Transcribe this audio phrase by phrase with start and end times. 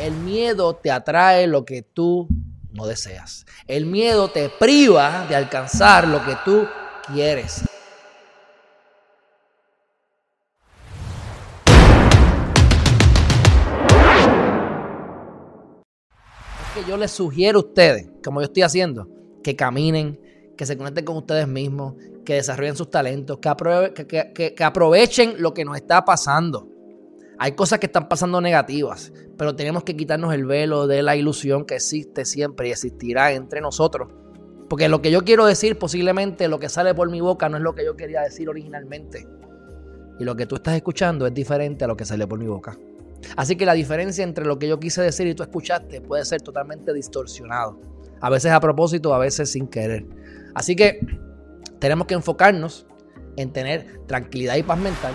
[0.00, 2.26] El miedo te atrae lo que tú
[2.72, 3.44] no deseas.
[3.66, 6.66] El miedo te priva de alcanzar lo que tú
[7.12, 7.64] quieres.
[16.62, 19.06] Es que yo les sugiero a ustedes, como yo estoy haciendo,
[19.44, 20.18] que caminen,
[20.56, 25.66] que se conecten con ustedes mismos, que desarrollen sus talentos, que, que aprovechen lo que
[25.66, 26.79] nos está pasando.
[27.42, 31.64] Hay cosas que están pasando negativas, pero tenemos que quitarnos el velo de la ilusión
[31.64, 34.12] que existe siempre y existirá entre nosotros.
[34.68, 37.62] Porque lo que yo quiero decir, posiblemente lo que sale por mi boca no es
[37.62, 39.26] lo que yo quería decir originalmente.
[40.18, 42.76] Y lo que tú estás escuchando es diferente a lo que sale por mi boca.
[43.36, 46.42] Así que la diferencia entre lo que yo quise decir y tú escuchaste puede ser
[46.42, 47.80] totalmente distorsionado.
[48.20, 50.04] A veces a propósito, a veces sin querer.
[50.54, 51.00] Así que
[51.78, 52.86] tenemos que enfocarnos
[53.38, 55.14] en tener tranquilidad y paz mental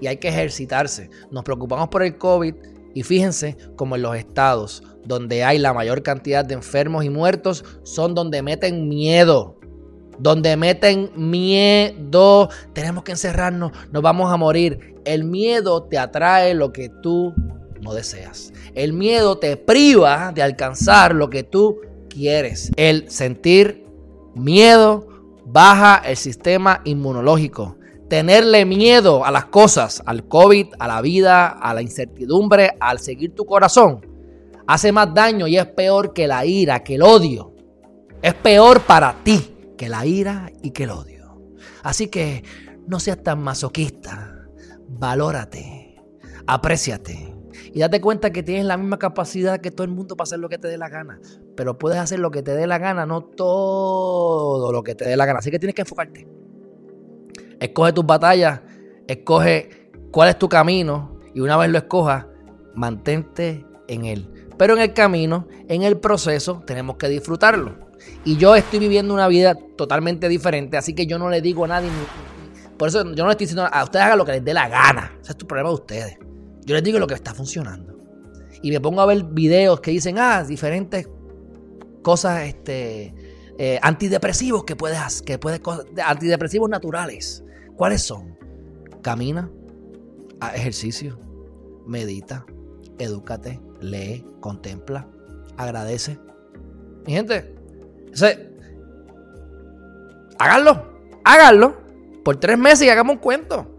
[0.00, 1.10] y hay que ejercitarse.
[1.30, 2.54] Nos preocupamos por el COVID
[2.94, 7.64] y fíjense como en los estados donde hay la mayor cantidad de enfermos y muertos
[7.82, 9.58] son donde meten miedo.
[10.18, 12.48] Donde meten miedo.
[12.72, 14.94] Tenemos que encerrarnos, nos vamos a morir.
[15.04, 17.34] El miedo te atrae lo que tú
[17.80, 18.52] no deseas.
[18.74, 22.72] El miedo te priva de alcanzar lo que tú quieres.
[22.76, 23.86] El sentir
[24.34, 25.06] miedo
[25.44, 27.76] baja el sistema inmunológico
[28.08, 33.34] tenerle miedo a las cosas, al COVID, a la vida, a la incertidumbre, al seguir
[33.34, 34.06] tu corazón,
[34.66, 37.54] hace más daño y es peor que la ira, que el odio.
[38.22, 41.40] Es peor para ti que la ira y que el odio.
[41.82, 42.42] Así que
[42.86, 44.32] no seas tan masoquista.
[44.88, 45.96] Valórate,
[46.46, 47.34] apréciate
[47.74, 50.48] y date cuenta que tienes la misma capacidad que todo el mundo para hacer lo
[50.48, 51.20] que te dé la gana.
[51.56, 55.16] Pero puedes hacer lo que te dé la gana, no todo lo que te dé
[55.16, 55.40] la gana.
[55.40, 56.26] Así que tienes que enfocarte.
[57.60, 58.60] Escoge tus batallas,
[59.06, 62.26] escoge cuál es tu camino y una vez lo escojas,
[62.74, 64.30] mantente en él.
[64.58, 67.76] Pero en el camino, en el proceso, tenemos que disfrutarlo.
[68.24, 71.68] Y yo estoy viviendo una vida totalmente diferente, así que yo no le digo a
[71.68, 71.90] nadie,
[72.76, 74.68] por eso yo no le estoy diciendo a ustedes hagan lo que les dé la
[74.68, 75.12] gana.
[75.22, 76.18] Ese es tu problema de ustedes.
[76.64, 77.96] Yo les digo lo que está funcionando.
[78.62, 81.08] Y me pongo a ver videos que dicen, ah, diferentes
[82.02, 83.14] cosas, este,
[83.58, 85.60] eh, antidepresivos que puedes, que puedes,
[86.04, 87.44] antidepresivos naturales.
[87.76, 88.36] ¿Cuáles son?
[89.02, 89.50] Camina,
[90.54, 91.18] ejercicio,
[91.86, 92.44] medita,
[92.98, 95.06] edúcate, lee, contempla,
[95.56, 96.18] agradece.
[97.06, 97.54] Mi gente,
[98.12, 98.50] ese,
[100.38, 100.86] háganlo,
[101.24, 101.76] háganlo
[102.24, 103.72] por tres meses y hagamos un cuento.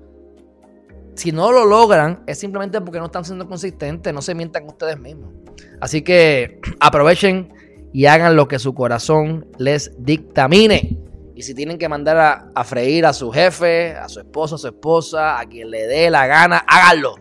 [1.15, 4.99] Si no lo logran, es simplemente porque no están siendo consistentes, no se mientan ustedes
[4.99, 5.33] mismos.
[5.81, 7.51] Así que aprovechen
[7.91, 10.96] y hagan lo que su corazón les dictamine.
[11.37, 14.65] Y si tienen que mandar a, freír a su jefe, a su esposo, a su
[14.65, 17.13] esposa, a quien le dé la gana, háganlo.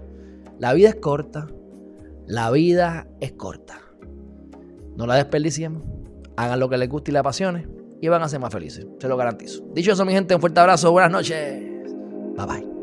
[0.59, 1.49] La vida es corta.
[2.27, 3.78] La vida es corta.
[4.97, 5.82] No la desperdiciemos.
[6.38, 7.69] Hagan lo que les guste y les apasione
[8.00, 8.87] y van a ser más felices.
[8.99, 9.62] Se lo garantizo.
[9.75, 10.91] Dicho eso, mi gente, un fuerte abrazo.
[10.93, 11.60] Buenas noches.
[12.38, 12.76] Bye bye.